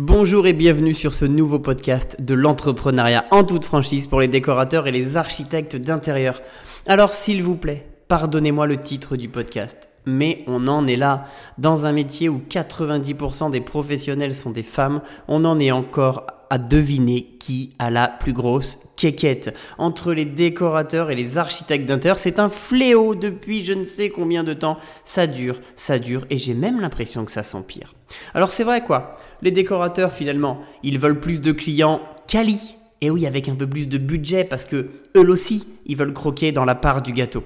[0.00, 4.86] Bonjour et bienvenue sur ce nouveau podcast de l'entrepreneuriat en toute franchise pour les décorateurs
[4.86, 6.40] et les architectes d'intérieur.
[6.86, 11.24] Alors s'il vous plaît, pardonnez-moi le titre du podcast, mais on en est là.
[11.58, 16.58] Dans un métier où 90% des professionnels sont des femmes, on en est encore à
[16.58, 19.54] deviner qui a la plus grosse quéquette.
[19.78, 24.44] Entre les décorateurs et les architectes d'intérieur, c'est un fléau depuis je ne sais combien
[24.44, 24.78] de temps.
[25.04, 27.94] Ça dure, ça dure, et j'ai même l'impression que ça s'empire.
[28.34, 32.76] Alors c'est vrai quoi, les décorateurs finalement, ils veulent plus de clients quali.
[33.00, 36.50] Et oui, avec un peu plus de budget, parce que eux aussi, ils veulent croquer
[36.50, 37.44] dans la part du gâteau.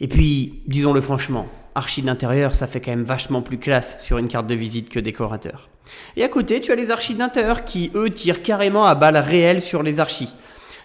[0.00, 4.28] Et puis, disons-le franchement, archi d'intérieur, ça fait quand même vachement plus classe sur une
[4.28, 5.68] carte de visite que décorateur.
[6.16, 9.62] Et à côté, tu as les archis d'intérieur qui, eux, tirent carrément à balles réelles
[9.62, 10.32] sur les archis.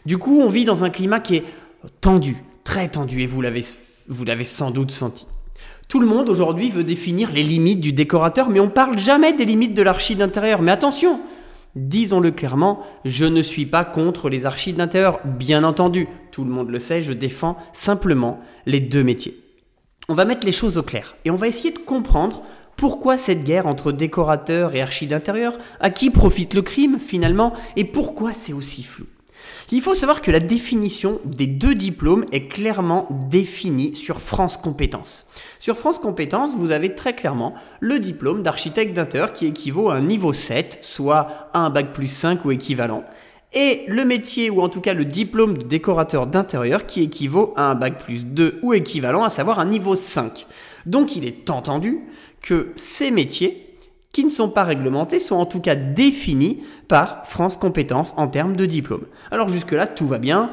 [0.05, 1.44] Du coup, on vit dans un climat qui est
[2.02, 3.63] tendu, très tendu, et vous l'avez,
[4.44, 5.25] sans doute senti.
[5.88, 9.45] Tout le monde aujourd'hui veut définir les limites du décorateur, mais on parle jamais des
[9.45, 10.61] limites de l'archi d'intérieur.
[10.61, 11.19] Mais attention,
[11.75, 16.08] disons-le clairement, je ne suis pas contre les archis d'intérieur, bien entendu.
[16.31, 19.38] Tout le monde le sait, je défends simplement les deux métiers.
[20.11, 22.41] On va mettre les choses au clair et on va essayer de comprendre
[22.75, 27.85] pourquoi cette guerre entre décorateurs et archi d'intérieur À qui profite le crime finalement Et
[27.85, 29.05] pourquoi c'est aussi flou
[29.71, 35.27] il faut savoir que la définition des deux diplômes est clairement définie sur France Compétences.
[35.59, 40.01] Sur France Compétences, vous avez très clairement le diplôme d'architecte d'intérieur qui équivaut à un
[40.01, 43.03] niveau 7, soit à un bac plus 5 ou équivalent,
[43.53, 47.64] et le métier ou en tout cas le diplôme de décorateur d'intérieur qui équivaut à
[47.64, 50.45] un bac plus 2 ou équivalent, à savoir un niveau 5.
[50.86, 52.00] Donc il est entendu
[52.41, 53.66] que ces métiers
[54.11, 58.56] qui ne sont pas réglementés sont en tout cas définis par France Compétences en termes
[58.56, 59.06] de diplôme.
[59.31, 60.52] Alors jusque-là, tout va bien,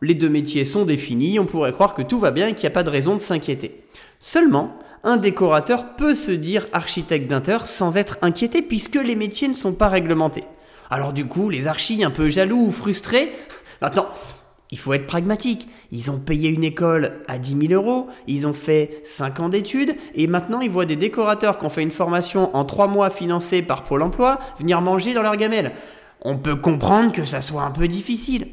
[0.00, 2.72] les deux métiers sont définis, on pourrait croire que tout va bien et qu'il n'y
[2.72, 3.84] a pas de raison de s'inquiéter.
[4.18, 9.54] Seulement, un décorateur peut se dire architecte d'intérieur sans être inquiété puisque les métiers ne
[9.54, 10.44] sont pas réglementés.
[10.90, 13.32] Alors du coup, les archis un peu jaloux ou frustrés,
[13.80, 14.08] attends,
[14.70, 15.68] il faut être pragmatique.
[15.92, 19.94] Ils ont payé une école à 10 000 euros, ils ont fait 5 ans d'études,
[20.14, 23.62] et maintenant ils voient des décorateurs qui ont fait une formation en 3 mois financée
[23.62, 25.72] par Pôle emploi venir manger dans leur gamelle.
[26.22, 28.48] On peut comprendre que ça soit un peu difficile.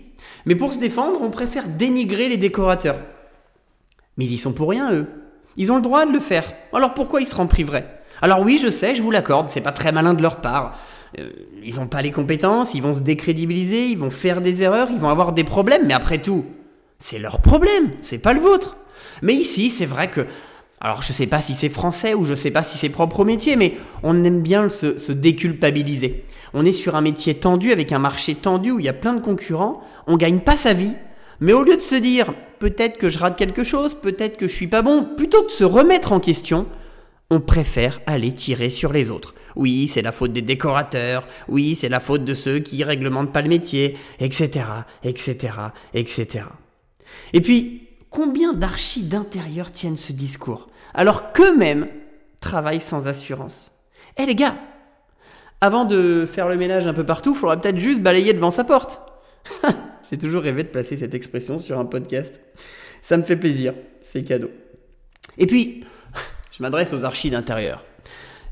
[0.45, 3.01] Mais pour se défendre, on préfère dénigrer les décorateurs.
[4.17, 5.07] Mais ils sont pour rien, eux.
[5.57, 6.53] Ils ont le droit de le faire.
[6.73, 9.91] Alors pourquoi ils se priveraient Alors oui, je sais, je vous l'accorde, c'est pas très
[9.91, 10.77] malin de leur part.
[11.19, 11.31] Euh,
[11.63, 14.99] ils n'ont pas les compétences, ils vont se décrédibiliser, ils vont faire des erreurs, ils
[14.99, 16.45] vont avoir des problèmes, mais après tout,
[16.99, 18.77] c'est leur problème, c'est pas le vôtre.
[19.21, 20.25] Mais ici, c'est vrai que,
[20.79, 23.25] alors je sais pas si c'est français ou je sais pas si c'est propre au
[23.25, 26.25] métier, mais on aime bien se, se déculpabiliser.
[26.53, 29.13] On est sur un métier tendu avec un marché tendu où il y a plein
[29.13, 30.93] de concurrents, on gagne pas sa vie,
[31.39, 34.53] mais au lieu de se dire peut-être que je rate quelque chose, peut-être que je
[34.53, 36.67] suis pas bon, plutôt que de se remettre en question,
[37.29, 39.33] on préfère aller tirer sur les autres.
[39.55, 43.41] Oui, c'est la faute des décorateurs, oui, c'est la faute de ceux qui réglementent pas
[43.41, 44.65] le métier, etc.,
[45.03, 45.53] etc.,
[45.93, 46.45] etc.
[47.33, 51.87] Et puis, combien d'archis d'intérieur tiennent ce discours, alors qu'eux-mêmes
[52.39, 53.71] travaillent sans assurance
[54.17, 54.55] Eh les gars,
[55.61, 58.63] avant de faire le ménage un peu partout, il faudra peut-être juste balayer devant sa
[58.63, 59.01] porte.
[60.09, 62.41] J'ai toujours rêvé de placer cette expression sur un podcast.
[63.01, 64.49] Ça me fait plaisir, c'est cadeau.
[65.37, 65.85] Et puis,
[66.51, 67.85] je m'adresse aux archis d'intérieur.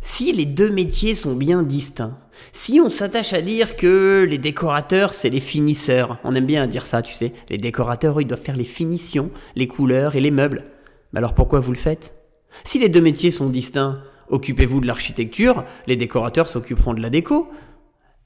[0.02, 2.18] Si les deux métiers sont bien distincts,
[2.54, 6.86] si on s'attache à dire que les décorateurs, c'est les finisseurs, on aime bien dire
[6.86, 10.64] ça, tu sais, les décorateurs, ils doivent faire les finitions, les couleurs et les meubles.
[11.12, 12.16] Mais alors pourquoi vous le faites?
[12.64, 17.50] Si les deux métiers sont distincts, occupez-vous de l'architecture, les décorateurs s'occuperont de la déco.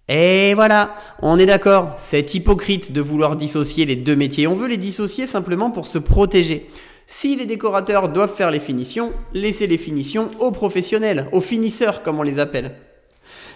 [0.10, 4.48] Et voilà, on est d'accord, c'est hypocrite de vouloir dissocier les deux métiers.
[4.48, 6.70] On veut les dissocier simplement pour se protéger.
[7.06, 12.20] Si les décorateurs doivent faire les finitions, laissez les finitions aux professionnels, aux finisseurs comme
[12.20, 12.76] on les appelle.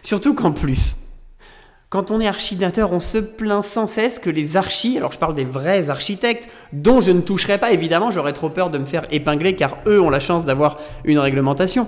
[0.01, 0.97] Surtout qu'en plus,
[1.89, 5.35] quand on est architecteur, on se plaint sans cesse que les archis, alors je parle
[5.35, 9.07] des vrais architectes, dont je ne toucherai pas évidemment, j'aurais trop peur de me faire
[9.09, 11.87] épingler car eux ont la chance d'avoir une réglementation.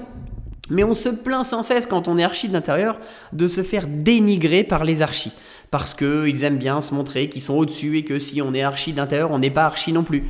[0.69, 2.97] Mais on se plaint sans cesse quand on est archi d'intérieur
[3.33, 5.33] de se faire dénigrer par les archis.
[5.71, 8.93] Parce qu'ils aiment bien se montrer qu'ils sont au-dessus et que si on est archi
[8.93, 10.23] d'intérieur, on n'est pas archi non plus.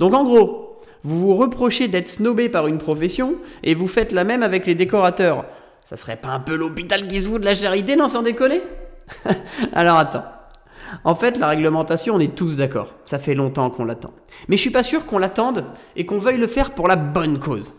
[0.00, 0.71] Donc en gros,
[1.02, 4.74] vous vous reprochez d'être snobé par une profession et vous faites la même avec les
[4.74, 5.44] décorateurs.
[5.84, 8.62] Ça serait pas un peu l'hôpital qui se fout de la charité, non, sans décoller
[9.72, 10.24] Alors attends.
[11.04, 12.94] En fait, la réglementation, on est tous d'accord.
[13.04, 14.12] Ça fait longtemps qu'on l'attend.
[14.48, 15.64] Mais je suis pas sûr qu'on l'attende
[15.96, 17.74] et qu'on veuille le faire pour la bonne cause.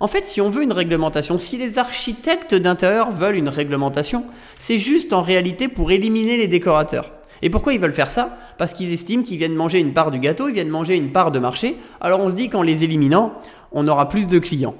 [0.00, 4.24] En fait, si on veut une réglementation, si les architectes d'intérieur veulent une réglementation,
[4.58, 7.10] c'est juste en réalité pour éliminer les décorateurs.
[7.42, 8.36] Et pourquoi ils veulent faire ça?
[8.58, 11.30] Parce qu'ils estiment qu'ils viennent manger une part du gâteau, ils viennent manger une part
[11.30, 11.76] de marché.
[12.00, 13.34] Alors on se dit qu'en les éliminant,
[13.72, 14.76] on aura plus de clients.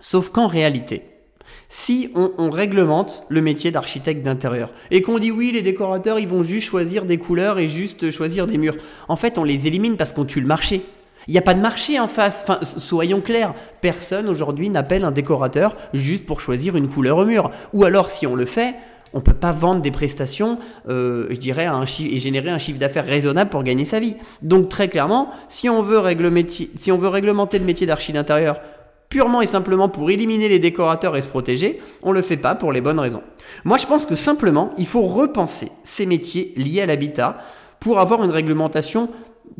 [0.00, 1.02] Sauf qu'en réalité,
[1.68, 6.42] si on, réglemente le métier d'architecte d'intérieur et qu'on dit oui, les décorateurs, ils vont
[6.42, 8.76] juste choisir des couleurs et juste choisir des murs.
[9.08, 10.82] En fait, on les élimine parce qu'on tue le marché.
[11.28, 12.44] Il n'y a pas de marché en face.
[12.44, 17.50] Enfin, soyons clairs, personne aujourd'hui n'appelle un décorateur juste pour choisir une couleur au mur.
[17.72, 18.76] Ou alors, si on le fait,
[19.12, 20.58] on ne peut pas vendre des prestations,
[20.88, 21.66] euh, je dirais,
[22.00, 24.16] et générer un chiffre d'affaires raisonnable pour gagner sa vie.
[24.42, 26.00] Donc très clairement, si on veut,
[26.76, 28.60] si on veut réglementer le métier d'archi d'intérieur
[29.08, 32.54] purement et simplement pour éliminer les décorateurs et se protéger, on ne le fait pas
[32.54, 33.22] pour les bonnes raisons.
[33.64, 37.38] Moi, je pense que simplement, il faut repenser ces métiers liés à l'habitat
[37.80, 39.08] pour avoir une réglementation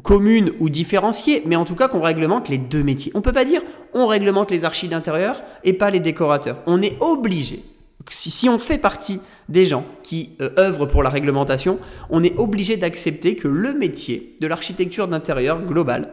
[0.03, 3.13] commune ou différenciée, mais en tout cas qu'on réglemente les deux métiers.
[3.15, 3.63] On ne peut pas dire
[3.95, 6.59] on réglemente les archives d'intérieur et pas les décorateurs.
[6.67, 7.63] On est obligé.
[8.09, 11.79] Si, on fait partie des gens qui euh, œuvrent pour la réglementation,
[12.11, 16.13] on est obligé d'accepter que le métier de l'architecture d'intérieur globale,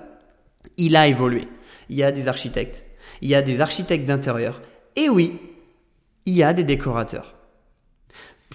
[0.78, 1.48] il a évolué.
[1.90, 2.86] Il y a des architectes,
[3.22, 4.62] il y a des architectes d'intérieur,
[4.96, 5.40] et oui,
[6.26, 7.36] il y a des décorateurs.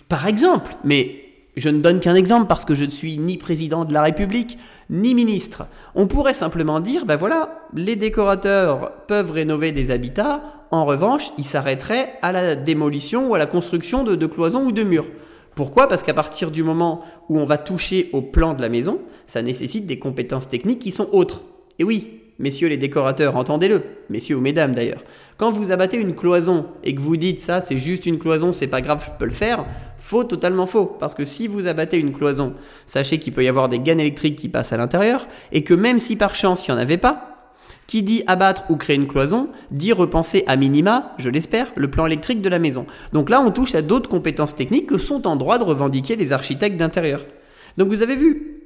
[0.09, 1.28] Par exemple, mais
[1.59, 4.59] je ne donne qu'un exemple parce que je ne suis ni président de la République,
[4.91, 5.67] ni ministre.
[5.95, 11.45] On pourrait simplement dire, ben voilà, les décorateurs peuvent rénover des habitats, en revanche, ils
[11.45, 15.07] s'arrêteraient à la démolition ou à la construction de, de cloisons ou de murs.
[15.55, 15.89] Pourquoi?
[15.89, 19.43] Parce qu'à partir du moment où on va toucher au plan de la maison, ça
[19.43, 21.43] nécessite des compétences techniques qui sont autres.
[21.79, 25.03] Et oui, messieurs les décorateurs, entendez-le, messieurs ou mesdames d'ailleurs.
[25.37, 28.67] Quand vous abattez une cloison et que vous dites ça, c'est juste une cloison, c'est
[28.67, 29.65] pas grave, je peux le faire,
[29.99, 30.87] faux, totalement faux.
[30.87, 32.55] Parce que si vous abattez une cloison,
[32.87, 35.99] sachez qu'il peut y avoir des gaines électriques qui passent à l'intérieur et que même
[35.99, 37.29] si par chance il n'y en avait pas,
[37.87, 42.07] qui dit abattre ou créer une cloison, dit repenser à minima, je l'espère, le plan
[42.07, 42.87] électrique de la maison.
[43.13, 46.33] Donc là, on touche à d'autres compétences techniques que sont en droit de revendiquer les
[46.33, 47.25] architectes d'intérieur.
[47.79, 48.58] Donc vous avez vu,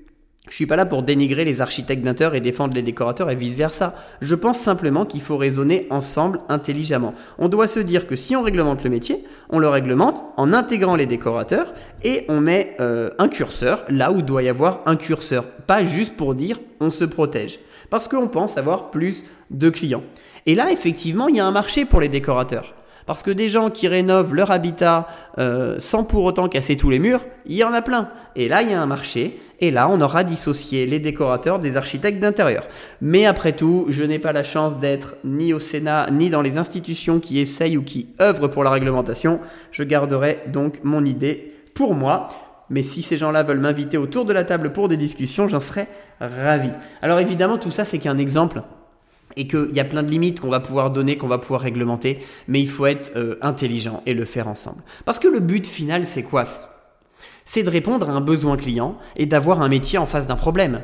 [0.50, 3.54] je suis pas là pour dénigrer les architectes d'intérieur et défendre les décorateurs et vice
[3.54, 3.94] versa.
[4.20, 7.14] Je pense simplement qu'il faut raisonner ensemble intelligemment.
[7.38, 10.96] On doit se dire que si on réglemente le métier, on le réglemente en intégrant
[10.96, 11.72] les décorateurs
[12.02, 15.46] et on met euh, un curseur là où doit y avoir un curseur.
[15.46, 17.60] Pas juste pour dire on se protège.
[17.88, 20.02] Parce qu'on pense avoir plus de clients.
[20.46, 22.74] Et là, effectivement, il y a un marché pour les décorateurs.
[23.06, 25.08] Parce que des gens qui rénovent leur habitat
[25.38, 28.08] euh, sans pour autant casser tous les murs, il y en a plein.
[28.36, 29.40] Et là, il y a un marché.
[29.60, 32.64] Et là, on aura dissocié les décorateurs des architectes d'intérieur.
[33.00, 36.58] Mais après tout, je n'ai pas la chance d'être ni au Sénat, ni dans les
[36.58, 39.40] institutions qui essayent ou qui œuvrent pour la réglementation.
[39.70, 42.28] Je garderai donc mon idée pour moi.
[42.70, 45.88] Mais si ces gens-là veulent m'inviter autour de la table pour des discussions, j'en serais
[46.20, 46.70] ravi.
[47.02, 48.62] Alors évidemment, tout ça, c'est qu'un exemple
[49.36, 52.18] et qu'il y a plein de limites qu'on va pouvoir donner, qu'on va pouvoir réglementer,
[52.48, 54.82] mais il faut être euh, intelligent et le faire ensemble.
[55.04, 56.44] Parce que le but final, c'est quoi?
[57.44, 60.80] C'est de répondre à un besoin client et d'avoir un métier en face d'un problème.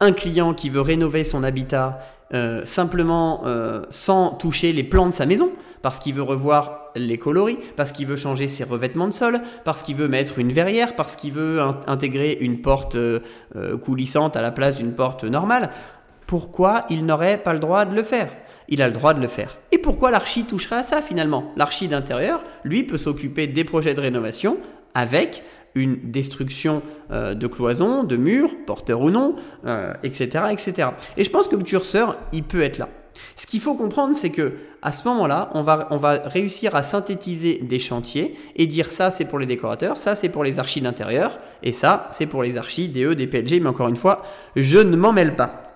[0.00, 2.00] Un client qui veut rénover son habitat
[2.34, 5.50] euh, simplement euh, sans toucher les plans de sa maison,
[5.82, 9.82] parce qu'il veut revoir les coloris, parce qu'il veut changer ses revêtements de sol, parce
[9.82, 12.96] qu'il veut mettre une verrière, parce qu'il veut intégrer une porte
[13.82, 15.70] coulissante à la place d'une porte normale
[16.32, 18.30] pourquoi il n'aurait pas le droit de le faire
[18.68, 19.58] il a le droit de le faire.
[19.70, 21.52] Et pourquoi l'archi toucherait à ça finalement?
[21.56, 24.56] L'archi d'intérieur, lui, peut s'occuper des projets de rénovation
[24.94, 25.42] avec
[25.74, 26.80] une destruction
[27.10, 29.34] euh, de cloisons, de murs, porteurs ou non,
[30.02, 30.88] etc., euh, etc.
[31.18, 32.88] Et je pense que le curseur, il peut être là.
[33.36, 36.82] Ce qu'il faut comprendre, c'est que à ce moment-là, on va, on va réussir à
[36.82, 40.80] synthétiser des chantiers et dire ça, c'est pour les décorateurs, ça, c'est pour les archis
[40.80, 44.22] d'intérieur, et ça, c'est pour les archis, DE, DPLG, mais encore une fois,
[44.56, 45.71] je ne m'en mêle pas.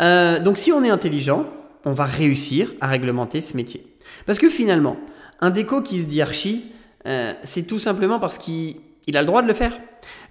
[0.00, 1.44] Euh, donc si on est intelligent,
[1.84, 3.86] on va réussir à réglementer ce métier.
[4.26, 4.96] Parce que finalement,
[5.40, 6.64] un déco qui se dit archi,
[7.06, 8.76] euh, c'est tout simplement parce qu'il
[9.14, 9.78] a le droit de le faire.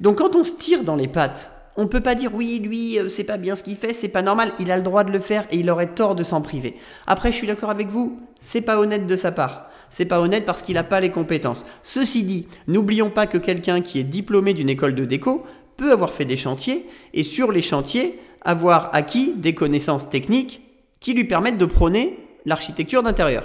[0.01, 2.99] Donc quand on se tire dans les pattes, on ne peut pas dire oui, lui,
[2.99, 5.11] euh, c'est pas bien ce qu'il fait, c'est pas normal, il a le droit de
[5.11, 6.75] le faire et il aurait tort de s'en priver.
[7.05, 9.69] Après, je suis d'accord avec vous, c'est pas honnête de sa part.
[9.89, 11.65] C'est pas honnête parce qu'il n'a pas les compétences.
[11.81, 15.45] Ceci dit, n'oublions pas que quelqu'un qui est diplômé d'une école de déco
[15.77, 20.61] peut avoir fait des chantiers et sur les chantiers, avoir acquis des connaissances techniques
[21.01, 23.43] qui lui permettent de prôner l'architecture d'intérieur.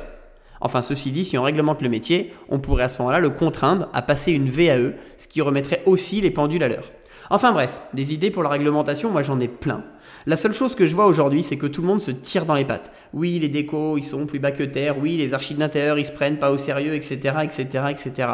[0.60, 3.88] Enfin, ceci dit, si on réglemente le métier, on pourrait à ce moment-là le contraindre
[3.92, 6.88] à passer une VAE, ce qui remettrait aussi les pendules à l'heure.
[7.30, 9.82] Enfin bref, des idées pour la réglementation, moi j'en ai plein.
[10.24, 12.54] La seule chose que je vois aujourd'hui, c'est que tout le monde se tire dans
[12.54, 12.92] les pattes.
[13.12, 14.98] Oui, les décos, ils sont plus bas que terre.
[15.00, 18.28] Oui, les archives d'intérieur, ils se prennent pas au sérieux, etc., etc., etc.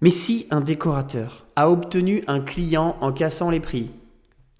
[0.00, 3.90] Mais si un décorateur a obtenu un client en cassant les prix,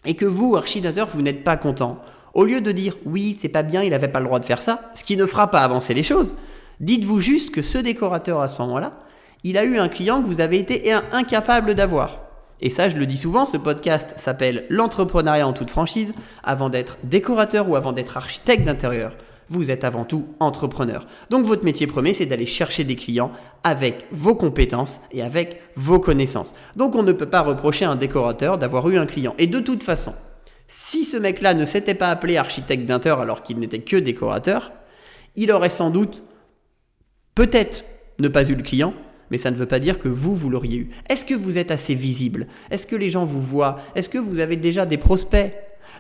[0.05, 2.01] et que vous, architecteur, vous n'êtes pas content,
[2.35, 4.63] au lieu de dire oui, c'est pas bien, il n'avait pas le droit de faire
[4.63, 6.35] ça, ce qui ne fera pas avancer les choses,
[6.81, 9.01] dites-vous juste que ce décorateur à ce moment-là,
[9.45, 12.27] il a eu un client que vous avez été incapable d'avoir.
[12.61, 16.15] Et ça, je le dis souvent, ce podcast s'appelle L'entrepreneuriat en toute franchise.
[16.43, 19.15] Avant d'être décorateur ou avant d'être architecte d'intérieur,
[19.49, 21.07] Vous êtes avant tout entrepreneur.
[21.31, 23.31] Donc votre métier premier, c'est d'aller chercher des clients
[23.63, 26.55] avec vos compétences et avec vos connaissances.
[26.75, 29.35] Donc on ne peut pas reprocher à un décorateur d'avoir eu un client.
[29.39, 30.15] Et de toute façon,
[30.67, 34.73] si ce mec-là ne s'était pas appelé architecte d'inter alors qu'il n'était que décorateur,
[35.37, 36.23] il aurait sans doute
[37.35, 37.85] peut-être
[38.19, 38.95] ne pas eu le client,
[39.31, 40.91] mais ça ne veut pas dire que vous, vous l'auriez eu.
[41.09, 42.47] Est-ce que vous êtes assez visible?
[42.71, 43.77] Est-ce que les gens vous voient?
[43.95, 45.53] Est-ce que vous avez déjà des prospects?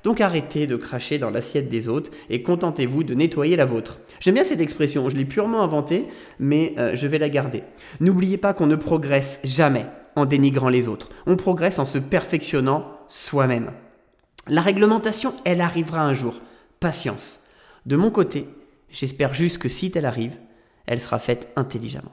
[0.04, 4.00] Donc arrêtez de cracher dans l'assiette des autres et contentez-vous de nettoyer la vôtre.
[4.20, 6.06] J'aime bien cette expression, je l'ai purement inventée,
[6.38, 7.62] mais euh, je vais la garder.
[8.00, 11.10] N'oubliez pas qu'on ne progresse jamais en dénigrant les autres.
[11.26, 13.72] On progresse en se perfectionnant soi-même.
[14.48, 16.40] La réglementation, elle arrivera un jour.
[16.80, 17.40] Patience.
[17.84, 18.48] De mon côté,
[18.90, 20.36] j'espère juste que si elle arrive,
[20.86, 22.12] elle sera faite intelligemment.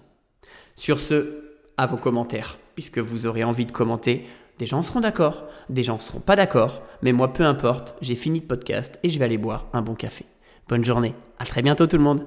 [0.76, 1.44] Sur ce,
[1.78, 4.26] à vos commentaires, puisque vous aurez envie de commenter.
[4.64, 8.40] Des gens seront d'accord, des gens seront pas d'accord, mais moi peu importe, j'ai fini
[8.40, 10.24] le podcast et je vais aller boire un bon café.
[10.70, 12.26] Bonne journée, à très bientôt tout le monde